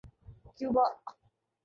[0.55, 0.85] Cuba